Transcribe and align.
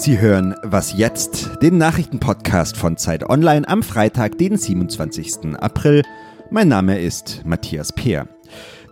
Sie 0.00 0.18
hören 0.18 0.54
Was 0.62 0.96
jetzt, 0.96 1.50
den 1.60 1.76
Nachrichtenpodcast 1.76 2.74
von 2.74 2.96
Zeit 2.96 3.28
Online 3.28 3.68
am 3.68 3.82
Freitag, 3.82 4.38
den 4.38 4.56
27. 4.56 5.56
April. 5.60 6.00
Mein 6.48 6.68
Name 6.68 6.98
ist 6.98 7.42
Matthias 7.44 7.92
Peer. 7.92 8.26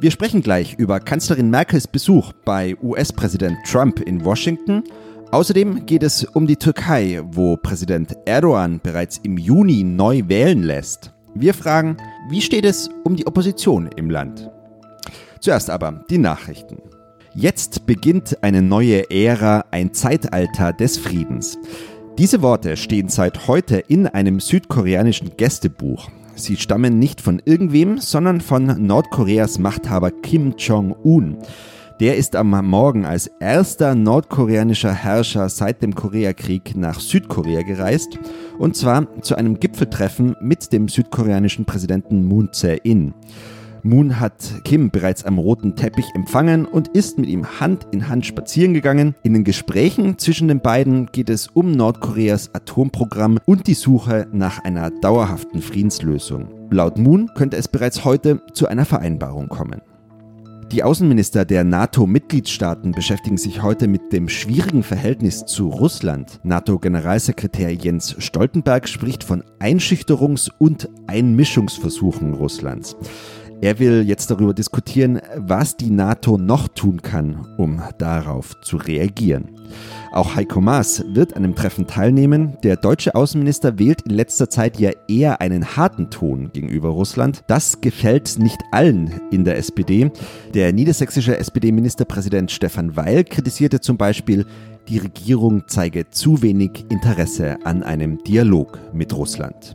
Wir 0.01 0.11
sprechen 0.11 0.43
gleich 0.43 0.75
über 0.75 1.01
Kanzlerin 1.01 1.49
Merkels 1.49 1.87
Besuch 1.89 2.35
bei 2.45 2.77
US-Präsident 2.83 3.57
Trump 3.65 4.01
in 4.01 4.23
Washington. 4.23 4.85
Außerdem 5.31 5.87
geht 5.87 6.03
es 6.03 6.25
um 6.25 6.47
die 6.47 6.57
Türkei, 6.57 7.23
wo 7.25 7.57
Präsident 7.57 8.15
Erdogan 8.27 8.79
bereits 8.79 9.17
im 9.23 9.39
Juni 9.39 9.85
neu 9.85 10.25
wählen 10.27 10.63
lässt. 10.63 11.15
Wir 11.35 11.55
fragen, 11.55 11.97
wie 12.29 12.43
steht 12.43 12.67
es 12.67 12.91
um 13.05 13.17
die 13.17 13.27
Opposition 13.27 13.89
im 13.97 14.11
Land? 14.11 14.51
Zuerst 15.41 15.71
aber 15.71 16.05
die 16.11 16.19
Nachrichten. 16.19 16.83
Jetzt 17.35 17.87
beginnt 17.87 18.43
eine 18.43 18.63
neue 18.63 19.11
Ära, 19.11 19.65
ein 19.71 19.93
Zeitalter 19.93 20.73
des 20.73 20.97
Friedens. 20.97 21.59
Diese 22.17 22.43
Worte 22.43 22.77
stehen 22.77 23.09
seit 23.09 23.47
heute 23.47 23.79
in 23.79 24.07
einem 24.07 24.41
südkoreanischen 24.41 25.37
Gästebuch. 25.37 26.09
Sie 26.35 26.57
stammen 26.57 26.99
nicht 26.99 27.21
von 27.21 27.43
irgendwem, 27.45 27.99
sondern 27.99 28.41
von 28.41 28.87
Nordkoreas 28.87 29.59
Machthaber 29.59 30.11
Kim 30.11 30.55
Jong-un. 30.57 31.39
Der 32.01 32.17
ist 32.17 32.37
am 32.37 32.51
Morgen 32.51 33.05
als 33.05 33.27
erster 33.41 33.95
nordkoreanischer 33.95 34.95
Herrscher 34.95 35.49
seit 35.49 35.83
dem 35.83 35.95
Koreakrieg 35.95 36.77
nach 36.77 37.01
Südkorea 37.01 37.63
gereist, 37.63 38.19
und 38.59 38.77
zwar 38.77 39.21
zu 39.21 39.35
einem 39.35 39.59
Gipfeltreffen 39.59 40.37
mit 40.41 40.73
dem 40.73 40.89
südkoreanischen 40.89 41.65
Präsidenten 41.65 42.25
Moon 42.25 42.51
Jae-in. 42.55 43.15
Moon 43.83 44.21
hat 44.21 44.65
Kim 44.65 44.91
bereits 44.91 45.25
am 45.25 45.39
roten 45.39 45.77
Teppich 45.77 46.07
empfangen 46.15 46.65
und 46.65 46.89
ist 46.89 47.19
mit 47.19 47.29
ihm 47.29 47.61
Hand 47.61 47.87
in 47.93 48.09
Hand 48.09 48.27
spazieren 48.27 48.75
gegangen. 48.75 49.15
In 49.23 49.35
den 49.35 49.45
Gesprächen 49.45 50.19
zwischen 50.19 50.49
den 50.49 50.61
beiden 50.61 51.07
geht 51.07 51.31
es 51.31 51.49
um 51.49 51.73
Nordkoreas 51.73 52.55
Atomprogramm 52.55 53.39
und 53.47 53.67
die 53.67 53.75
Suche 53.75 54.27
nach 54.33 54.65
einer 54.65 54.91
dauerhaften 54.91 55.63
Friedenslösung. 55.63 56.49
Laut 56.71 56.99
Moon 56.99 57.31
könnte 57.35 57.57
es 57.57 57.69
bereits 57.69 58.05
heute 58.05 58.43
zu 58.53 58.67
einer 58.67 58.85
Vereinbarung 58.85 59.49
kommen. 59.49 59.81
Die 60.71 60.83
Außenminister 60.83 61.47
der 61.47 61.65
NATO-Mitgliedstaaten 61.65 62.93
beschäftigen 62.93 63.39
sich 63.39 63.63
heute 63.63 63.89
mit 63.89 64.13
dem 64.13 64.29
schwierigen 64.29 64.83
Verhältnis 64.83 65.47
zu 65.47 65.69
Russland. 65.69 66.41
NATO-Generalsekretär 66.43 67.73
Jens 67.73 68.15
Stoltenberg 68.19 68.87
spricht 68.87 69.25
von 69.25 69.43
Einschüchterungs- 69.61 70.51
und 70.59 70.91
Einmischungsversuchen 71.07 72.35
Russlands. 72.35 72.97
Er 73.61 73.81
will 73.81 74.05
jetzt 74.07 74.31
darüber 74.31 74.55
diskutieren, 74.55 75.21
was 75.37 75.77
die 75.77 75.91
NATO 75.91 76.39
noch 76.39 76.69
tun 76.69 77.03
kann, 77.03 77.45
um 77.57 77.83
darauf 77.99 78.61
zu 78.61 78.77
reagieren. 78.77 79.49
Auch 80.13 80.37
Heiko 80.37 80.61
Maas 80.61 81.05
wird 81.13 81.35
an 81.35 81.43
dem 81.43 81.57
Treffen 81.57 81.87
teilnehmen. 81.89 82.57
Der 82.63 82.77
deutsche 82.77 83.17
Außenminister 83.17 83.79
wählt 83.79 84.03
in 84.03 84.13
letzter 84.13 84.49
Zeit 84.49 84.79
ja 84.79 84.93
eher 85.09 85.41
einen 85.41 85.77
harten 85.77 86.09
Ton 86.09 86.51
gegenüber 86.53 86.91
Russland. 86.91 87.43
Das 87.49 87.81
gefällt 87.81 88.39
nicht 88.39 88.61
allen 88.71 89.21
in 89.33 89.45
der 89.45 89.59
SPD. 89.59 90.13
Der 90.55 90.73
niedersächsische 90.73 91.37
SPD-Ministerpräsident 91.37 92.53
Stefan 92.53 92.97
Weil 92.97 93.25
kritisierte 93.25 93.81
zum 93.81 93.97
Beispiel, 93.97 94.47
die 94.89 94.99
Regierung 94.99 95.65
zeige 95.67 96.09
zu 96.11 96.43
wenig 96.43 96.87
Interesse 96.91 97.59
an 97.65 97.83
einem 97.83 98.23
Dialog 98.23 98.79
mit 98.95 99.13
Russland. 99.13 99.75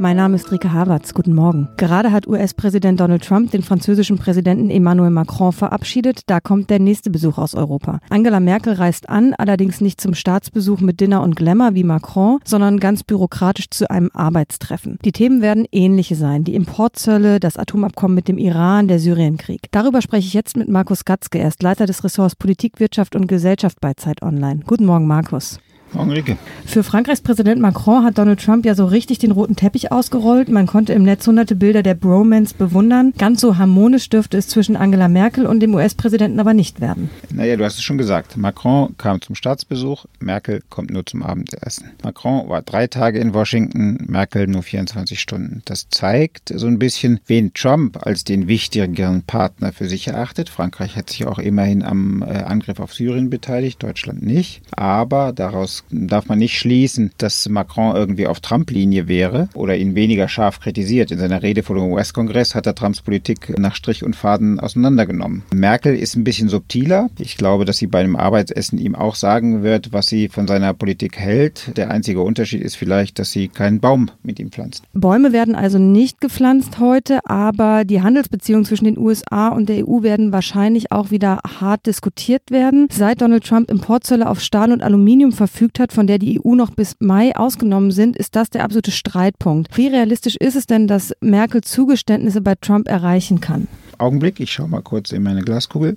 Mein 0.00 0.16
Name 0.16 0.36
ist 0.36 0.50
Rike 0.50 0.72
Havertz. 0.72 1.12
Guten 1.12 1.34
Morgen. 1.34 1.68
Gerade 1.76 2.10
hat 2.10 2.26
US-Präsident 2.26 2.98
Donald 2.98 3.22
Trump 3.22 3.50
den 3.50 3.62
französischen 3.62 4.16
Präsidenten 4.16 4.70
Emmanuel 4.70 5.10
Macron 5.10 5.52
verabschiedet. 5.52 6.22
Da 6.24 6.40
kommt 6.40 6.70
der 6.70 6.78
nächste 6.78 7.10
Besuch 7.10 7.36
aus 7.36 7.54
Europa. 7.54 8.00
Angela 8.08 8.40
Merkel 8.40 8.72
reist 8.72 9.10
an, 9.10 9.34
allerdings 9.34 9.82
nicht 9.82 10.00
zum 10.00 10.14
Staatsbesuch 10.14 10.80
mit 10.80 11.00
Dinner 11.00 11.20
und 11.20 11.36
Glamour 11.36 11.74
wie 11.74 11.84
Macron, 11.84 12.38
sondern 12.46 12.80
ganz 12.80 13.02
bürokratisch 13.02 13.68
zu 13.68 13.90
einem 13.90 14.10
Arbeitstreffen. 14.14 14.98
Die 15.04 15.12
Themen 15.12 15.42
werden 15.42 15.66
ähnliche 15.70 16.16
sein. 16.16 16.44
Die 16.44 16.54
Importzölle, 16.54 17.38
das 17.38 17.58
Atomabkommen 17.58 18.14
mit 18.14 18.26
dem 18.26 18.38
Iran, 18.38 18.88
der 18.88 19.00
Syrienkrieg. 19.00 19.66
Darüber 19.70 20.00
spreche 20.00 20.26
ich 20.26 20.32
jetzt 20.32 20.56
mit 20.56 20.70
Markus 20.70 21.04
Gatzke. 21.04 21.40
Er 21.40 21.48
ist 21.48 21.62
Leiter 21.62 21.84
des 21.84 22.02
Ressorts 22.04 22.36
Politik, 22.36 22.80
Wirtschaft 22.80 23.16
und 23.16 23.26
Gesellschaft 23.26 23.82
bei 23.82 23.92
Zeit 23.92 24.22
Online. 24.22 24.60
Guten 24.66 24.86
Morgen, 24.86 25.06
Markus. 25.06 25.60
Enrique. 25.94 26.36
Für 26.66 26.82
Frankreichs 26.82 27.20
Präsident 27.20 27.60
Macron 27.60 28.04
hat 28.04 28.18
Donald 28.18 28.40
Trump 28.40 28.64
ja 28.64 28.74
so 28.74 28.86
richtig 28.86 29.18
den 29.18 29.32
roten 29.32 29.56
Teppich 29.56 29.90
ausgerollt. 29.90 30.48
Man 30.48 30.66
konnte 30.66 30.92
im 30.92 31.02
Netz 31.02 31.26
hunderte 31.26 31.56
Bilder 31.56 31.82
der 31.82 31.94
Bromance 31.94 32.54
bewundern. 32.54 33.12
Ganz 33.18 33.40
so 33.40 33.58
harmonisch 33.58 34.08
dürfte 34.08 34.38
es 34.38 34.48
zwischen 34.48 34.76
Angela 34.76 35.08
Merkel 35.08 35.46
und 35.46 35.60
dem 35.60 35.74
US-Präsidenten 35.74 36.38
aber 36.38 36.54
nicht 36.54 36.80
werden. 36.80 37.10
Naja, 37.32 37.56
du 37.56 37.64
hast 37.64 37.78
es 37.78 37.82
schon 37.82 37.98
gesagt. 37.98 38.36
Macron 38.36 38.96
kam 38.98 39.20
zum 39.20 39.34
Staatsbesuch, 39.34 40.06
Merkel 40.20 40.62
kommt 40.68 40.90
nur 40.90 41.04
zum 41.04 41.22
Abendessen. 41.22 41.90
Macron 42.02 42.48
war 42.48 42.62
drei 42.62 42.86
Tage 42.86 43.18
in 43.18 43.34
Washington, 43.34 44.04
Merkel 44.08 44.46
nur 44.46 44.62
24 44.62 45.20
Stunden. 45.20 45.62
Das 45.64 45.88
zeigt 45.88 46.52
so 46.54 46.66
ein 46.66 46.78
bisschen, 46.78 47.20
wen 47.26 47.52
Trump 47.52 48.06
als 48.06 48.24
den 48.24 48.46
wichtigeren 48.48 49.22
Partner 49.22 49.72
für 49.72 49.88
sich 49.88 50.08
erachtet. 50.08 50.48
Frankreich 50.48 50.96
hat 50.96 51.10
sich 51.10 51.26
auch 51.26 51.38
immerhin 51.38 51.82
am 51.82 52.22
äh, 52.22 52.42
Angriff 52.42 52.80
auf 52.80 52.94
Syrien 52.94 53.30
beteiligt, 53.30 53.82
Deutschland 53.82 54.22
nicht. 54.22 54.62
Aber 54.76 55.32
daraus 55.32 55.79
darf 55.90 56.26
man 56.26 56.38
nicht 56.38 56.58
schließen, 56.58 57.10
dass 57.18 57.48
Macron 57.48 57.96
irgendwie 57.96 58.26
auf 58.26 58.40
Trump-Linie 58.40 59.08
wäre 59.08 59.48
oder 59.54 59.76
ihn 59.76 59.94
weniger 59.94 60.28
scharf 60.28 60.60
kritisiert. 60.60 61.10
In 61.10 61.18
seiner 61.18 61.42
Rede 61.42 61.62
vor 61.62 61.76
dem 61.76 61.92
US-Kongress 61.92 62.54
hat 62.54 62.66
er 62.66 62.74
Trumps 62.74 63.02
Politik 63.02 63.58
nach 63.58 63.74
Strich 63.74 64.04
und 64.04 64.16
Faden 64.16 64.60
auseinandergenommen. 64.60 65.42
Merkel 65.52 65.94
ist 65.94 66.16
ein 66.16 66.24
bisschen 66.24 66.48
subtiler. 66.48 67.10
Ich 67.18 67.36
glaube, 67.36 67.64
dass 67.64 67.78
sie 67.78 67.86
bei 67.86 68.00
einem 68.00 68.16
Arbeitsessen 68.16 68.78
ihm 68.78 68.94
auch 68.94 69.14
sagen 69.14 69.62
wird, 69.62 69.92
was 69.92 70.06
sie 70.06 70.28
von 70.28 70.46
seiner 70.46 70.74
Politik 70.74 71.18
hält. 71.18 71.76
Der 71.76 71.90
einzige 71.90 72.22
Unterschied 72.22 72.62
ist 72.62 72.76
vielleicht, 72.76 73.18
dass 73.18 73.30
sie 73.32 73.48
keinen 73.48 73.80
Baum 73.80 74.10
mit 74.22 74.38
ihm 74.38 74.50
pflanzt. 74.50 74.84
Bäume 74.92 75.32
werden 75.32 75.54
also 75.54 75.78
nicht 75.78 76.20
gepflanzt 76.20 76.78
heute, 76.78 77.20
aber 77.24 77.84
die 77.84 78.02
Handelsbeziehungen 78.02 78.64
zwischen 78.64 78.84
den 78.84 78.98
USA 78.98 79.48
und 79.48 79.68
der 79.68 79.86
EU 79.86 80.02
werden 80.02 80.32
wahrscheinlich 80.32 80.92
auch 80.92 81.10
wieder 81.10 81.40
hart 81.60 81.86
diskutiert 81.86 82.50
werden. 82.50 82.88
Seit 82.90 83.20
Donald 83.20 83.44
Trump 83.44 83.70
Importzölle 83.70 84.28
auf 84.28 84.40
Stahl 84.40 84.72
und 84.72 84.82
Aluminium 84.82 85.32
verfügt, 85.32 85.69
verfügt 85.70 85.80
hat, 85.80 85.92
von 85.92 86.06
der 86.06 86.18
die 86.18 86.40
EU 86.44 86.54
noch 86.54 86.70
bis 86.70 86.96
Mai 86.98 87.34
ausgenommen 87.36 87.90
sind, 87.90 88.16
ist 88.16 88.34
das 88.34 88.50
der 88.50 88.64
absolute 88.64 88.90
Streitpunkt. 88.90 89.76
Wie 89.76 89.88
realistisch 89.88 90.36
ist 90.36 90.56
es 90.56 90.66
denn, 90.66 90.86
dass 90.86 91.14
Merkel 91.20 91.60
Zugeständnisse 91.62 92.40
bei 92.40 92.54
Trump 92.56 92.88
erreichen 92.88 93.40
kann? 93.40 93.68
Augenblick, 94.00 94.40
ich 94.40 94.52
schaue 94.52 94.68
mal 94.68 94.82
kurz 94.82 95.12
in 95.12 95.22
meine 95.22 95.42
Glaskugel. 95.42 95.96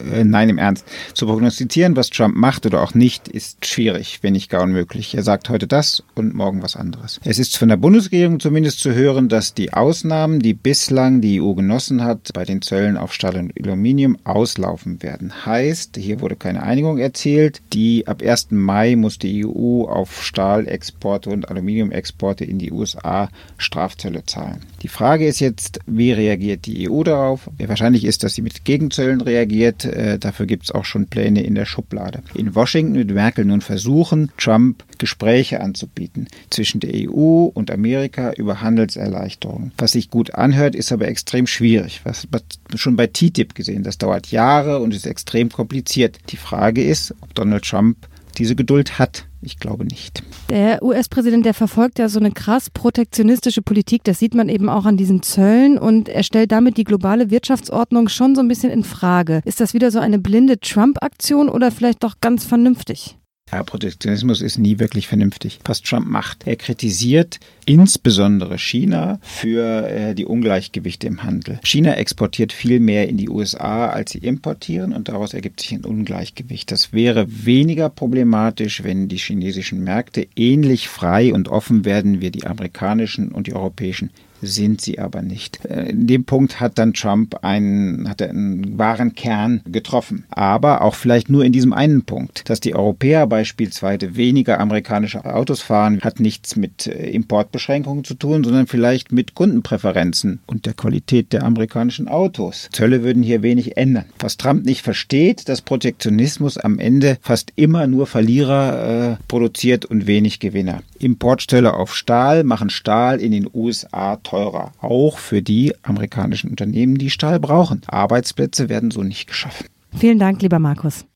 Äh, 0.00 0.24
nein, 0.24 0.48
im 0.48 0.58
Ernst. 0.58 0.84
Zu 1.14 1.26
prognostizieren, 1.26 1.96
was 1.96 2.10
Trump 2.10 2.36
macht 2.36 2.66
oder 2.66 2.82
auch 2.82 2.94
nicht, 2.94 3.28
ist 3.28 3.66
schwierig, 3.66 4.18
wenn 4.22 4.32
nicht 4.32 4.50
gar 4.50 4.62
unmöglich. 4.62 5.14
Er 5.14 5.22
sagt 5.22 5.48
heute 5.48 5.66
das 5.66 6.02
und 6.14 6.34
morgen 6.34 6.62
was 6.62 6.76
anderes. 6.76 7.20
Es 7.24 7.38
ist 7.38 7.56
von 7.56 7.68
der 7.68 7.76
Bundesregierung 7.76 8.40
zumindest 8.40 8.80
zu 8.80 8.94
hören, 8.94 9.28
dass 9.28 9.54
die 9.54 9.72
Ausnahmen, 9.72 10.40
die 10.40 10.54
bislang 10.54 11.20
die 11.20 11.40
EU 11.40 11.54
genossen 11.54 12.02
hat, 12.02 12.30
bei 12.34 12.44
den 12.44 12.62
Zöllen 12.62 12.96
auf 12.96 13.12
Stahl 13.12 13.36
und 13.36 13.52
Aluminium 13.58 14.16
auslaufen 14.24 15.02
werden. 15.02 15.46
Heißt, 15.46 15.96
hier 15.96 16.20
wurde 16.20 16.36
keine 16.36 16.62
Einigung 16.62 16.98
erzielt. 16.98 17.62
Die 17.72 18.06
ab 18.06 18.22
1. 18.22 18.50
Mai 18.50 18.96
muss 18.96 19.18
die 19.18 19.46
EU 19.46 19.84
auf 19.84 20.22
Stahlexporte 20.24 21.30
und 21.30 21.48
Aluminiumexporte 21.48 22.44
in 22.44 22.58
die 22.58 22.72
USA 22.72 23.28
Strafzölle 23.58 24.24
zahlen. 24.24 24.60
Die 24.82 24.88
Frage 24.88 25.26
ist 25.26 25.40
jetzt, 25.40 25.80
wie 25.86 26.12
reagiert 26.12 26.66
die 26.66 26.90
EU 26.90 27.02
darauf? 27.02 27.43
Wahrscheinlich 27.58 28.04
ist, 28.04 28.24
dass 28.24 28.34
sie 28.34 28.42
mit 28.42 28.64
Gegenzöllen 28.64 29.20
reagiert. 29.20 29.84
Äh, 29.84 30.18
dafür 30.18 30.46
gibt 30.46 30.64
es 30.64 30.70
auch 30.70 30.84
schon 30.84 31.06
Pläne 31.06 31.42
in 31.42 31.54
der 31.54 31.64
Schublade. 31.64 32.22
In 32.34 32.54
Washington 32.54 32.94
wird 32.94 33.10
Merkel 33.10 33.44
nun 33.44 33.60
versuchen, 33.60 34.30
Trump 34.36 34.84
Gespräche 34.98 35.60
anzubieten 35.60 36.28
zwischen 36.50 36.80
der 36.80 36.92
EU 36.94 37.44
und 37.52 37.70
Amerika 37.70 38.32
über 38.32 38.60
Handelserleichterungen. 38.60 39.72
Was 39.78 39.92
sich 39.92 40.10
gut 40.10 40.34
anhört, 40.34 40.74
ist 40.74 40.92
aber 40.92 41.08
extrem 41.08 41.46
schwierig. 41.46 42.00
Was, 42.04 42.26
schon 42.74 42.96
bei 42.96 43.06
TTIP 43.06 43.54
gesehen, 43.54 43.82
das 43.82 43.98
dauert 43.98 44.28
Jahre 44.28 44.80
und 44.80 44.94
ist 44.94 45.06
extrem 45.06 45.50
kompliziert. 45.50 46.18
Die 46.30 46.36
Frage 46.36 46.84
ist, 46.84 47.14
ob 47.20 47.34
Donald 47.34 47.64
Trump 47.64 47.96
diese 48.34 48.56
Geduld 48.56 48.98
hat. 48.98 49.26
Ich 49.42 49.58
glaube 49.58 49.84
nicht. 49.84 50.22
Der 50.48 50.82
US-Präsident, 50.82 51.44
der 51.44 51.54
verfolgt 51.54 51.98
ja 51.98 52.08
so 52.08 52.18
eine 52.18 52.32
krass 52.32 52.70
protektionistische 52.70 53.62
Politik. 53.62 54.02
Das 54.04 54.18
sieht 54.18 54.34
man 54.34 54.48
eben 54.48 54.68
auch 54.68 54.86
an 54.86 54.96
diesen 54.96 55.22
Zöllen 55.22 55.78
und 55.78 56.08
er 56.08 56.22
stellt 56.22 56.52
damit 56.52 56.76
die 56.76 56.84
globale 56.84 57.30
Wirtschaftsordnung 57.30 58.08
schon 58.08 58.34
so 58.34 58.40
ein 58.40 58.48
bisschen 58.48 58.70
in 58.70 58.84
Frage. 58.84 59.40
Ist 59.44 59.60
das 59.60 59.74
wieder 59.74 59.90
so 59.90 59.98
eine 59.98 60.18
blinde 60.18 60.58
Trump-Aktion 60.58 61.48
oder 61.48 61.70
vielleicht 61.70 62.02
doch 62.04 62.14
ganz 62.20 62.44
vernünftig? 62.44 63.16
Ja, 63.52 63.62
Protektionismus 63.62 64.40
ist 64.40 64.58
nie 64.58 64.78
wirklich 64.78 65.06
vernünftig. 65.06 65.60
Was 65.64 65.82
Trump 65.82 66.06
macht, 66.06 66.46
er 66.46 66.56
kritisiert 66.56 67.38
insbesondere 67.66 68.58
China 68.58 69.20
für 69.22 69.86
äh, 69.88 70.14
die 70.14 70.24
Ungleichgewichte 70.24 71.06
im 71.06 71.22
Handel. 71.22 71.60
China 71.62 71.94
exportiert 71.94 72.52
viel 72.52 72.80
mehr 72.80 73.08
in 73.08 73.18
die 73.18 73.28
USA, 73.28 73.90
als 73.90 74.12
sie 74.12 74.18
importieren 74.18 74.92
und 74.92 75.08
daraus 75.08 75.34
ergibt 75.34 75.60
sich 75.60 75.72
ein 75.72 75.84
Ungleichgewicht. 75.84 76.72
Das 76.72 76.92
wäre 76.92 77.26
weniger 77.28 77.90
problematisch, 77.90 78.82
wenn 78.82 79.08
die 79.08 79.18
chinesischen 79.18 79.84
Märkte 79.84 80.26
ähnlich 80.36 80.88
frei 80.88 81.32
und 81.34 81.48
offen 81.48 81.84
werden 81.84 82.22
wie 82.22 82.30
die 82.30 82.46
amerikanischen 82.46 83.30
und 83.30 83.46
die 83.46 83.54
europäischen 83.54 84.10
sind 84.46 84.80
sie 84.80 84.98
aber 84.98 85.22
nicht. 85.22 85.64
Äh, 85.64 85.90
in 85.90 86.06
dem 86.06 86.24
Punkt 86.24 86.60
hat 86.60 86.78
dann 86.78 86.94
Trump 86.94 87.42
einen, 87.42 88.08
hat 88.08 88.20
er 88.20 88.30
einen 88.30 88.78
wahren 88.78 89.14
Kern 89.14 89.62
getroffen. 89.66 90.24
Aber 90.30 90.82
auch 90.82 90.94
vielleicht 90.94 91.28
nur 91.28 91.44
in 91.44 91.52
diesem 91.52 91.72
einen 91.72 92.04
Punkt. 92.04 92.48
Dass 92.48 92.60
die 92.60 92.74
Europäer 92.74 93.26
beispielsweise 93.26 94.16
weniger 94.16 94.60
amerikanische 94.60 95.24
Autos 95.24 95.60
fahren, 95.60 96.00
hat 96.02 96.20
nichts 96.20 96.56
mit 96.56 96.86
äh, 96.86 97.10
Importbeschränkungen 97.10 98.04
zu 98.04 98.14
tun, 98.14 98.44
sondern 98.44 98.66
vielleicht 98.66 99.12
mit 99.12 99.34
Kundenpräferenzen 99.34 100.40
und 100.46 100.66
der 100.66 100.74
Qualität 100.74 101.32
der 101.32 101.44
amerikanischen 101.44 102.08
Autos. 102.08 102.68
Zölle 102.72 103.02
würden 103.02 103.22
hier 103.22 103.42
wenig 103.42 103.76
ändern. 103.76 104.06
Was 104.18 104.36
Trump 104.36 104.64
nicht 104.64 104.82
versteht, 104.82 105.48
dass 105.48 105.62
Protektionismus 105.62 106.58
am 106.58 106.78
Ende 106.78 107.18
fast 107.20 107.52
immer 107.56 107.86
nur 107.86 108.06
Verlierer 108.06 109.12
äh, 109.12 109.16
produziert 109.28 109.84
und 109.84 110.06
wenig 110.06 110.40
Gewinner. 110.40 110.82
Importstelle 110.98 111.74
auf 111.74 111.94
Stahl 111.94 112.44
machen 112.44 112.70
Stahl 112.70 113.20
in 113.20 113.32
den 113.32 113.48
USA 113.52 114.16
teurer. 114.34 114.72
Auch 114.80 115.18
für 115.18 115.42
die 115.42 115.72
amerikanischen 115.82 116.50
Unternehmen, 116.50 116.98
die 116.98 117.10
Stahl 117.10 117.38
brauchen. 117.38 117.82
Arbeitsplätze 117.86 118.68
werden 118.68 118.90
so 118.90 119.02
nicht 119.02 119.28
geschaffen. 119.28 119.66
Vielen 119.96 120.18
Dank, 120.18 120.42
lieber 120.42 120.58
Markus. 120.58 121.06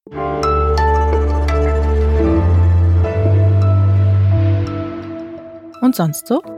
Und 5.80 5.94
sonst 5.94 6.26
so? 6.28 6.57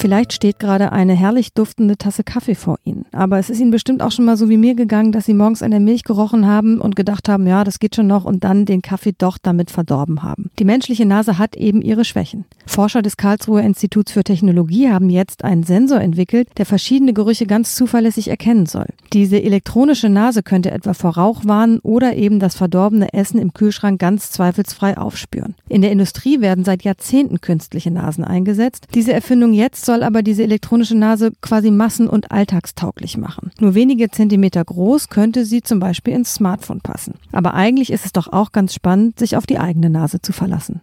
Vielleicht 0.00 0.32
steht 0.32 0.58
gerade 0.58 0.92
eine 0.92 1.12
herrlich 1.12 1.52
duftende 1.52 1.98
Tasse 1.98 2.24
Kaffee 2.24 2.54
vor 2.54 2.78
Ihnen. 2.84 3.04
Aber 3.12 3.38
es 3.38 3.50
ist 3.50 3.60
Ihnen 3.60 3.70
bestimmt 3.70 4.00
auch 4.00 4.10
schon 4.10 4.24
mal 4.24 4.38
so 4.38 4.48
wie 4.48 4.56
mir 4.56 4.74
gegangen, 4.74 5.12
dass 5.12 5.26
Sie 5.26 5.34
morgens 5.34 5.62
an 5.62 5.72
der 5.72 5.80
Milch 5.80 6.04
gerochen 6.04 6.46
haben 6.46 6.80
und 6.80 6.96
gedacht 6.96 7.28
haben, 7.28 7.46
ja, 7.46 7.64
das 7.64 7.80
geht 7.80 7.96
schon 7.96 8.06
noch 8.06 8.24
und 8.24 8.42
dann 8.42 8.64
den 8.64 8.80
Kaffee 8.80 9.12
doch 9.12 9.36
damit 9.36 9.70
verdorben 9.70 10.22
haben. 10.22 10.50
Die 10.58 10.64
menschliche 10.64 11.04
Nase 11.04 11.36
hat 11.36 11.54
eben 11.54 11.82
ihre 11.82 12.06
Schwächen. 12.06 12.46
Forscher 12.64 13.02
des 13.02 13.18
Karlsruher 13.18 13.60
Instituts 13.60 14.12
für 14.12 14.24
Technologie 14.24 14.88
haben 14.88 15.10
jetzt 15.10 15.44
einen 15.44 15.64
Sensor 15.64 16.00
entwickelt, 16.00 16.48
der 16.56 16.64
verschiedene 16.64 17.12
Gerüche 17.12 17.44
ganz 17.44 17.74
zuverlässig 17.74 18.28
erkennen 18.28 18.64
soll. 18.64 18.86
Diese 19.12 19.42
elektronische 19.42 20.08
Nase 20.08 20.42
könnte 20.42 20.70
etwa 20.70 20.94
vor 20.94 21.18
Rauch 21.18 21.44
warnen 21.44 21.78
oder 21.80 22.16
eben 22.16 22.40
das 22.40 22.54
verdorbene 22.56 23.12
Essen 23.12 23.38
im 23.38 23.52
Kühlschrank 23.52 24.00
ganz 24.00 24.30
zweifelsfrei 24.30 24.96
aufspüren. 24.96 25.56
In 25.68 25.82
der 25.82 25.92
Industrie 25.92 26.40
werden 26.40 26.64
seit 26.64 26.84
Jahrzehnten 26.84 27.42
künstliche 27.42 27.90
Nasen 27.90 28.24
eingesetzt. 28.24 28.86
Diese 28.94 29.12
Erfindung 29.12 29.52
jetzt 29.52 29.89
soll 29.90 30.04
aber 30.04 30.22
diese 30.22 30.44
elektronische 30.44 30.96
Nase 30.96 31.32
quasi 31.40 31.72
massen- 31.72 32.06
und 32.06 32.30
alltagstauglich 32.30 33.16
machen. 33.16 33.50
Nur 33.58 33.74
wenige 33.74 34.08
Zentimeter 34.08 34.64
groß 34.64 35.08
könnte 35.08 35.44
sie 35.44 35.62
zum 35.62 35.80
Beispiel 35.80 36.14
ins 36.14 36.32
Smartphone 36.32 36.80
passen. 36.80 37.14
Aber 37.32 37.54
eigentlich 37.54 37.90
ist 37.90 38.04
es 38.04 38.12
doch 38.12 38.28
auch 38.28 38.52
ganz 38.52 38.72
spannend, 38.72 39.18
sich 39.18 39.36
auf 39.36 39.46
die 39.46 39.58
eigene 39.58 39.90
Nase 39.90 40.22
zu 40.22 40.32
verlassen. 40.32 40.80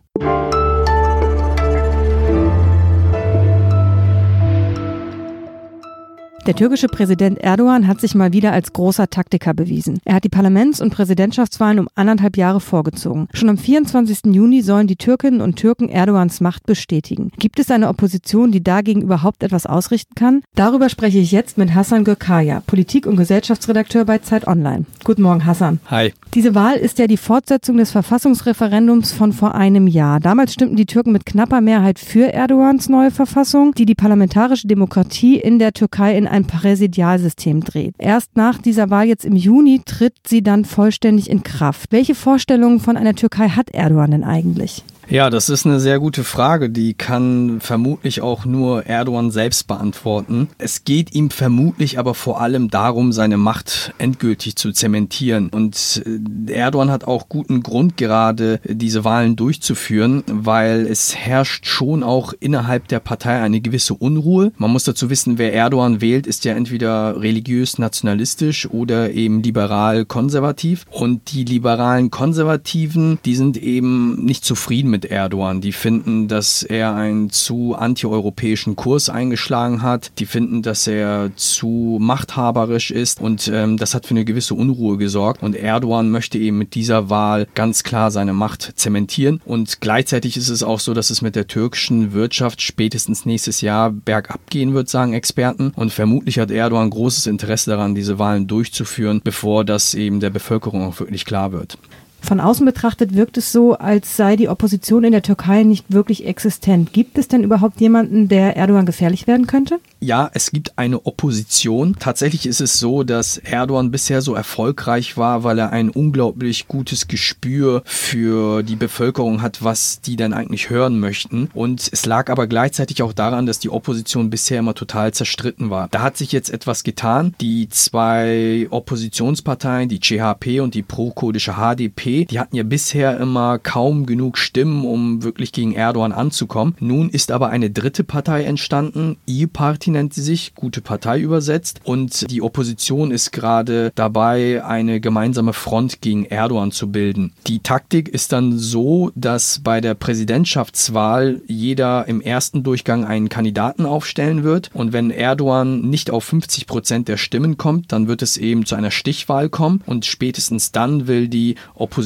Der 6.47 6.55
türkische 6.55 6.87
Präsident 6.87 7.39
Erdogan 7.39 7.87
hat 7.87 7.99
sich 7.99 8.15
mal 8.15 8.31
wieder 8.31 8.53
als 8.53 8.71
großer 8.71 9.09
Taktiker 9.09 9.53
bewiesen. 9.53 9.99
Er 10.05 10.15
hat 10.15 10.23
die 10.23 10.29
Parlaments- 10.29 10.79
und 10.79 10.91
Präsidentschaftswahlen 10.93 11.77
um 11.77 11.89
anderthalb 11.93 12.37
Jahre 12.37 12.61
vorgezogen. 12.61 13.27
Schon 13.33 13.49
am 13.49 13.57
24. 13.57 14.33
Juni 14.33 14.61
sollen 14.61 14.87
die 14.87 14.95
Türkinnen 14.95 15.41
und 15.41 15.57
Türken 15.57 15.89
Erdogans 15.89 16.39
Macht 16.39 16.65
bestätigen. 16.65 17.33
Gibt 17.37 17.59
es 17.59 17.69
eine 17.69 17.89
Opposition, 17.89 18.53
die 18.53 18.63
dagegen 18.63 19.01
überhaupt 19.01 19.43
etwas 19.43 19.65
ausrichten 19.65 20.15
kann? 20.15 20.41
Darüber 20.55 20.87
spreche 20.87 21.19
ich 21.19 21.33
jetzt 21.33 21.57
mit 21.57 21.75
Hassan 21.75 22.05
Gökaya, 22.05 22.63
Politik- 22.65 23.07
und 23.07 23.17
Gesellschaftsredakteur 23.17 24.05
bei 24.05 24.19
Zeit 24.19 24.47
Online. 24.47 24.85
Guten 25.03 25.23
Morgen, 25.23 25.45
Hassan. 25.45 25.81
Hi. 25.87 26.13
Diese 26.33 26.55
Wahl 26.55 26.77
ist 26.77 26.97
ja 26.97 27.07
die 27.07 27.17
Fortsetzung 27.17 27.75
des 27.75 27.91
Verfassungsreferendums 27.91 29.11
von 29.11 29.33
vor 29.33 29.55
einem 29.55 29.85
Jahr. 29.85 30.21
Damals 30.21 30.53
stimmten 30.53 30.77
die 30.77 30.85
Türken 30.85 31.11
mit 31.11 31.25
knapper 31.25 31.59
Mehrheit 31.59 31.99
für 31.99 32.31
Erdogans 32.31 32.87
neue 32.87 33.11
Verfassung, 33.11 33.73
die 33.73 33.85
die 33.85 33.95
parlamentarische 33.95 34.67
Demokratie 34.67 35.35
in 35.35 35.59
der 35.59 35.73
Türkei 35.73 36.15
in 36.15 36.36
ein 36.37 36.47
Präsidialsystem 36.47 37.61
dreht. 37.61 37.95
Erst 37.97 38.35
nach 38.37 38.59
dieser 38.59 38.89
Wahl 38.89 39.05
jetzt 39.05 39.25
im 39.25 39.35
Juni 39.35 39.81
tritt 39.85 40.15
sie 40.25 40.41
dann 40.41 40.63
vollständig 40.63 41.29
in 41.29 41.43
Kraft. 41.43 41.91
Welche 41.91 42.15
Vorstellungen 42.15 42.79
von 42.79 42.95
einer 42.95 43.15
Türkei 43.15 43.49
hat 43.49 43.71
Erdogan 43.71 44.11
denn 44.11 44.23
eigentlich? 44.23 44.83
Ja, 45.09 45.29
das 45.29 45.47
ist 45.47 45.65
eine 45.65 45.79
sehr 45.79 45.99
gute 45.99 46.25
Frage. 46.25 46.69
Die 46.69 46.93
kann 46.93 47.61
vermutlich 47.61 48.19
auch 48.19 48.43
nur 48.43 48.87
Erdogan 48.87 49.31
selbst 49.31 49.65
beantworten. 49.65 50.49
Es 50.57 50.83
geht 50.83 51.15
ihm 51.15 51.29
vermutlich 51.29 51.97
aber 51.97 52.13
vor 52.13 52.41
allem 52.41 52.69
darum, 52.69 53.13
seine 53.13 53.37
Macht 53.37 53.93
endgültig 53.99 54.57
zu 54.57 54.73
zementieren. 54.73 55.47
Und 55.47 56.03
äh, 56.05 56.51
Erdogan 56.51 56.91
hat 56.91 57.05
auch 57.05 57.29
guten 57.29 57.63
Grund, 57.63 57.95
gerade 57.95 58.59
diese 58.65 59.05
Wahlen 59.05 59.37
durchzuführen, 59.37 60.23
weil 60.29 60.85
es 60.85 61.15
herrscht 61.15 61.67
schon 61.67 62.03
auch 62.03 62.33
innerhalb 62.41 62.89
der 62.89 62.99
Partei 62.99 63.41
eine 63.41 63.61
gewisse 63.61 63.93
Unruhe. 63.93 64.51
Man 64.57 64.71
muss 64.71 64.83
dazu 64.83 65.09
wissen, 65.09 65.37
wer 65.37 65.53
Erdogan 65.53 66.01
wählt, 66.01 66.27
ist 66.27 66.43
ja 66.43 66.53
entweder 66.53 67.21
religiös 67.21 67.77
nationalistisch 67.77 68.69
oder 68.69 69.11
eben 69.11 69.41
liberal 69.41 70.03
konservativ. 70.03 70.85
Und 70.91 71.31
die 71.31 71.45
liberalen 71.45 72.11
Konservativen, 72.11 73.19
die 73.23 73.35
sind 73.35 73.55
eben 73.55 74.25
nicht 74.25 74.43
zufrieden 74.43 74.96
mit 74.96 74.96
mit 74.97 75.05
Erdogan. 75.05 75.61
Die 75.61 75.73
finden, 75.73 76.27
dass 76.27 76.63
er 76.63 76.95
einen 76.95 77.29
zu 77.29 77.75
antieuropäischen 77.75 78.75
Kurs 78.75 79.09
eingeschlagen 79.09 79.83
hat. 79.83 80.11
Die 80.17 80.25
finden, 80.25 80.63
dass 80.63 80.87
er 80.87 81.29
zu 81.35 81.99
machthaberisch 82.01 82.89
ist 82.89 83.21
und 83.21 83.47
ähm, 83.53 83.77
das 83.77 83.93
hat 83.93 84.07
für 84.07 84.15
eine 84.15 84.25
gewisse 84.25 84.55
Unruhe 84.55 84.97
gesorgt. 84.97 85.43
Und 85.43 85.55
Erdogan 85.55 86.09
möchte 86.09 86.39
eben 86.39 86.57
mit 86.57 86.73
dieser 86.73 87.11
Wahl 87.11 87.47
ganz 87.53 87.83
klar 87.83 88.09
seine 88.09 88.33
Macht 88.33 88.73
zementieren. 88.75 89.39
Und 89.45 89.81
gleichzeitig 89.81 90.35
ist 90.35 90.49
es 90.49 90.63
auch 90.63 90.79
so, 90.79 90.95
dass 90.95 91.11
es 91.11 91.21
mit 91.21 91.35
der 91.35 91.45
türkischen 91.45 92.13
Wirtschaft 92.13 92.63
spätestens 92.63 93.23
nächstes 93.27 93.61
Jahr 93.61 93.91
bergab 93.91 94.49
gehen 94.49 94.73
wird, 94.73 94.89
sagen 94.89 95.13
Experten. 95.13 95.73
Und 95.75 95.93
vermutlich 95.93 96.39
hat 96.39 96.49
Erdogan 96.49 96.89
großes 96.89 97.27
Interesse 97.27 97.69
daran, 97.69 97.93
diese 97.93 98.17
Wahlen 98.17 98.47
durchzuführen, 98.47 99.21
bevor 99.23 99.63
das 99.63 99.93
eben 99.93 100.21
der 100.21 100.31
Bevölkerung 100.31 100.87
auch 100.87 100.99
wirklich 100.99 101.23
klar 101.23 101.51
wird. 101.51 101.77
Von 102.21 102.39
außen 102.39 102.65
betrachtet 102.65 103.15
wirkt 103.15 103.37
es 103.37 103.51
so, 103.51 103.75
als 103.75 104.17
sei 104.17 104.35
die 104.35 104.49
Opposition 104.49 105.03
in 105.03 105.11
der 105.13 105.21
Türkei 105.21 105.63
nicht 105.63 105.85
wirklich 105.93 106.25
existent. 106.25 106.91
Gibt 106.91 107.17
es 107.17 107.27
denn 107.27 107.43
überhaupt 107.43 107.79
jemanden, 107.79 108.27
der 108.27 108.57
Erdogan 108.57 108.85
gefährlich 108.85 109.27
werden 109.27 109.47
könnte? 109.47 109.79
Ja, 109.99 110.29
es 110.33 110.51
gibt 110.51 110.77
eine 110.77 111.05
Opposition. 111.05 111.95
Tatsächlich 111.97 112.45
ist 112.45 112.61
es 112.61 112.79
so, 112.79 113.03
dass 113.03 113.37
Erdogan 113.37 113.91
bisher 113.91 114.21
so 114.21 114.35
erfolgreich 114.35 115.17
war, 115.17 115.43
weil 115.43 115.57
er 115.57 115.71
ein 115.71 115.89
unglaublich 115.89 116.67
gutes 116.67 117.07
Gespür 117.07 117.81
für 117.85 118.61
die 118.61 118.75
Bevölkerung 118.75 119.41
hat, 119.41 119.63
was 119.63 120.01
die 120.01 120.17
denn 120.17 120.33
eigentlich 120.33 120.69
hören 120.69 120.99
möchten. 120.99 121.49
Und 121.53 121.89
es 121.91 122.05
lag 122.05 122.29
aber 122.29 122.47
gleichzeitig 122.47 123.01
auch 123.01 123.13
daran, 123.13 123.45
dass 123.45 123.59
die 123.59 123.69
Opposition 123.69 124.29
bisher 124.29 124.59
immer 124.59 124.75
total 124.75 125.13
zerstritten 125.13 125.69
war. 125.69 125.87
Da 125.91 126.01
hat 126.01 126.17
sich 126.17 126.31
jetzt 126.31 126.49
etwas 126.49 126.83
getan. 126.83 127.33
Die 127.41 127.69
zwei 127.69 128.67
Oppositionsparteien, 128.69 129.89
die 129.89 129.99
CHP 129.99 130.59
und 130.59 130.75
die 130.75 130.83
pro-kurdische 130.83 131.53
HDP, 131.53 132.16
die 132.25 132.39
hatten 132.39 132.55
ja 132.55 132.63
bisher 132.63 133.17
immer 133.19 133.59
kaum 133.59 134.05
genug 134.05 134.37
Stimmen, 134.37 134.85
um 134.85 135.23
wirklich 135.23 135.51
gegen 135.51 135.73
Erdogan 135.73 136.11
anzukommen. 136.11 136.75
Nun 136.79 137.09
ist 137.09 137.31
aber 137.31 137.49
eine 137.49 137.69
dritte 137.69 138.03
Partei 138.03 138.43
entstanden, 138.43 139.17
E-Party 139.27 139.67
Party 139.67 139.91
nennt 139.91 140.13
sie 140.13 140.21
sich, 140.21 140.55
gute 140.55 140.81
Partei 140.81 141.19
übersetzt. 141.19 141.81
Und 141.83 142.31
die 142.31 142.41
Opposition 142.41 143.11
ist 143.11 143.31
gerade 143.31 143.91
dabei, 143.95 144.63
eine 144.63 145.01
gemeinsame 145.01 145.51
Front 145.51 146.01
gegen 146.01 146.25
Erdogan 146.25 146.71
zu 146.71 146.89
bilden. 146.89 147.33
Die 147.47 147.59
Taktik 147.59 148.07
ist 148.07 148.31
dann 148.31 148.57
so, 148.57 149.11
dass 149.15 149.59
bei 149.59 149.81
der 149.81 149.93
Präsidentschaftswahl 149.93 151.41
jeder 151.47 152.07
im 152.07 152.21
ersten 152.21 152.63
Durchgang 152.63 153.03
einen 153.03 153.29
Kandidaten 153.29 153.85
aufstellen 153.85 154.43
wird. 154.43 154.71
Und 154.73 154.93
wenn 154.93 155.11
Erdogan 155.11 155.81
nicht 155.81 156.11
auf 156.11 156.23
50 156.23 156.65
Prozent 156.65 157.07
der 157.07 157.17
Stimmen 157.17 157.57
kommt, 157.57 157.91
dann 157.91 158.07
wird 158.07 158.21
es 158.21 158.37
eben 158.37 158.65
zu 158.65 158.75
einer 158.75 158.91
Stichwahl 158.91 159.49
kommen. 159.49 159.83
Und 159.85 160.05
spätestens 160.05 160.71
dann 160.71 161.07
will 161.07 161.27
die 161.27 161.55
Opposition 161.75 161.96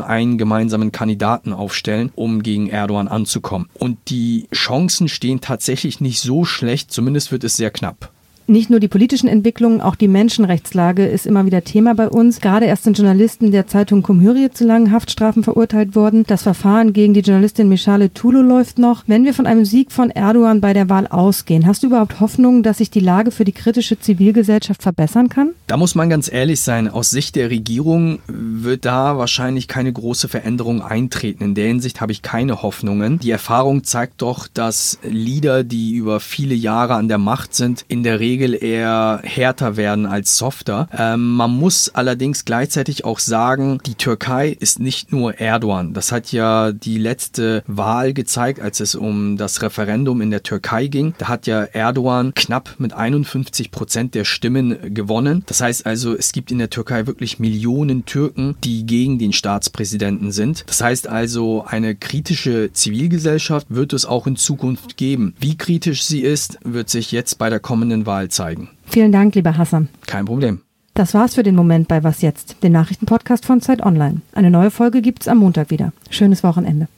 einen 0.00 0.38
gemeinsamen 0.38 0.92
Kandidaten 0.92 1.52
aufstellen, 1.52 2.12
um 2.14 2.42
gegen 2.42 2.68
Erdogan 2.68 3.08
anzukommen. 3.08 3.68
Und 3.74 3.98
die 4.08 4.48
Chancen 4.52 5.08
stehen 5.08 5.40
tatsächlich 5.40 6.00
nicht 6.00 6.20
so 6.20 6.44
schlecht, 6.44 6.92
zumindest 6.92 7.32
wird 7.32 7.44
es 7.44 7.56
sehr 7.56 7.70
knapp. 7.70 8.10
Nicht 8.48 8.70
nur 8.70 8.78
die 8.78 8.86
politischen 8.86 9.26
Entwicklungen, 9.26 9.80
auch 9.80 9.96
die 9.96 10.06
Menschenrechtslage 10.06 11.04
ist 11.04 11.26
immer 11.26 11.46
wieder 11.46 11.64
Thema 11.64 11.96
bei 11.96 12.08
uns. 12.08 12.40
Gerade 12.40 12.66
erst 12.66 12.84
sind 12.84 12.96
Journalisten 12.96 13.50
der 13.50 13.66
Zeitung 13.66 14.04
Cumhuriyet 14.04 14.56
zu 14.56 14.64
langen 14.64 14.92
Haftstrafen 14.92 15.42
verurteilt 15.42 15.96
worden. 15.96 16.22
Das 16.28 16.44
Verfahren 16.44 16.92
gegen 16.92 17.12
die 17.12 17.20
Journalistin 17.20 17.68
Michale 17.68 18.14
Tulu 18.14 18.42
läuft 18.42 18.78
noch. 18.78 19.02
Wenn 19.08 19.24
wir 19.24 19.34
von 19.34 19.48
einem 19.48 19.64
Sieg 19.64 19.90
von 19.90 20.10
Erdogan 20.10 20.60
bei 20.60 20.74
der 20.74 20.88
Wahl 20.88 21.08
ausgehen, 21.08 21.66
hast 21.66 21.82
du 21.82 21.88
überhaupt 21.88 22.20
Hoffnung, 22.20 22.62
dass 22.62 22.78
sich 22.78 22.88
die 22.88 23.00
Lage 23.00 23.32
für 23.32 23.44
die 23.44 23.50
kritische 23.50 23.98
Zivilgesellschaft 23.98 24.80
verbessern 24.80 25.28
kann? 25.28 25.50
Da 25.66 25.76
muss 25.76 25.96
man 25.96 26.08
ganz 26.08 26.30
ehrlich 26.30 26.60
sein. 26.60 26.86
Aus 26.86 27.10
Sicht 27.10 27.34
der 27.34 27.50
Regierung 27.50 28.20
wird 28.28 28.84
da 28.84 29.18
wahrscheinlich 29.18 29.66
keine 29.66 29.92
große 29.92 30.28
Veränderung 30.28 30.82
eintreten. 30.82 31.42
In 31.42 31.54
der 31.56 31.66
Hinsicht 31.66 32.00
habe 32.00 32.12
ich 32.12 32.22
keine 32.22 32.62
Hoffnungen. 32.62 33.18
Die 33.18 33.32
Erfahrung 33.32 33.82
zeigt 33.82 34.22
doch, 34.22 34.46
dass 34.46 35.00
Leader, 35.02 35.64
die 35.64 35.96
über 35.96 36.20
viele 36.20 36.54
Jahre 36.54 36.94
an 36.94 37.08
der 37.08 37.18
Macht 37.18 37.52
sind, 37.52 37.84
in 37.88 38.04
der 38.04 38.20
Regel 38.20 38.35
eher 38.44 39.20
härter 39.22 39.76
werden 39.76 40.06
als 40.06 40.36
softer. 40.36 40.88
Ähm, 40.96 41.34
man 41.34 41.50
muss 41.50 41.90
allerdings 41.94 42.44
gleichzeitig 42.44 43.04
auch 43.04 43.18
sagen, 43.18 43.78
die 43.86 43.94
Türkei 43.94 44.56
ist 44.58 44.78
nicht 44.80 45.12
nur 45.12 45.40
Erdogan. 45.40 45.94
Das 45.94 46.12
hat 46.12 46.32
ja 46.32 46.72
die 46.72 46.98
letzte 46.98 47.62
Wahl 47.66 48.12
gezeigt, 48.12 48.60
als 48.60 48.80
es 48.80 48.94
um 48.94 49.36
das 49.36 49.62
Referendum 49.62 50.20
in 50.20 50.30
der 50.30 50.42
Türkei 50.42 50.86
ging. 50.86 51.14
Da 51.18 51.28
hat 51.28 51.46
ja 51.46 51.62
Erdogan 51.62 52.32
knapp 52.34 52.74
mit 52.78 52.92
51 52.92 53.70
Prozent 53.70 54.14
der 54.14 54.24
Stimmen 54.24 54.94
gewonnen. 54.94 55.42
Das 55.46 55.60
heißt 55.60 55.86
also, 55.86 56.16
es 56.16 56.32
gibt 56.32 56.50
in 56.50 56.58
der 56.58 56.70
Türkei 56.70 57.06
wirklich 57.06 57.38
Millionen 57.38 58.04
Türken, 58.04 58.56
die 58.64 58.86
gegen 58.86 59.18
den 59.18 59.32
Staatspräsidenten 59.32 60.32
sind. 60.32 60.64
Das 60.66 60.80
heißt 60.80 61.08
also, 61.08 61.64
eine 61.66 61.94
kritische 61.94 62.72
Zivilgesellschaft 62.72 63.66
wird 63.70 63.92
es 63.92 64.06
auch 64.06 64.26
in 64.26 64.36
Zukunft 64.36 64.96
geben. 64.96 65.34
Wie 65.38 65.56
kritisch 65.56 66.04
sie 66.04 66.20
ist, 66.20 66.58
wird 66.64 66.88
sich 66.88 67.12
jetzt 67.12 67.38
bei 67.38 67.50
der 67.50 67.60
kommenden 67.60 68.06
Wahl 68.06 68.25
zeigen. 68.28 68.70
Vielen 68.84 69.12
Dank, 69.12 69.34
lieber 69.34 69.56
Hassan. 69.56 69.88
Kein 70.06 70.24
Problem. 70.24 70.60
Das 70.94 71.12
war's 71.12 71.34
für 71.34 71.42
den 71.42 71.54
Moment 71.54 71.88
bei 71.88 72.02
Was 72.04 72.22
jetzt, 72.22 72.62
dem 72.62 72.72
Nachrichtenpodcast 72.72 73.44
von 73.44 73.60
Zeit 73.60 73.82
Online. 73.84 74.22
Eine 74.32 74.50
neue 74.50 74.70
Folge 74.70 75.02
gibt's 75.02 75.28
am 75.28 75.38
Montag 75.38 75.70
wieder. 75.70 75.92
Schönes 76.08 76.42
Wochenende. 76.42 76.88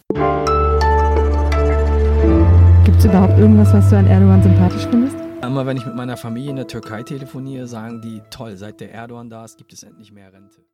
Gibt's 2.84 3.04
überhaupt 3.04 3.38
irgendwas, 3.38 3.72
was 3.72 3.90
du 3.90 3.98
an 3.98 4.06
Erdogan 4.06 4.42
sympathisch 4.42 4.86
findest? 4.88 5.16
Immer 5.42 5.66
wenn 5.66 5.76
ich 5.76 5.86
mit 5.86 5.96
meiner 5.96 6.16
Familie 6.16 6.50
in 6.50 6.56
der 6.56 6.66
Türkei 6.68 7.02
telefoniere, 7.02 7.66
sagen 7.66 8.00
die, 8.00 8.22
toll, 8.30 8.56
seit 8.56 8.80
der 8.80 8.92
Erdogan 8.92 9.30
da 9.30 9.44
ist, 9.44 9.58
gibt 9.58 9.72
es 9.72 9.82
endlich 9.82 10.12
mehr 10.12 10.32
Rente. 10.32 10.60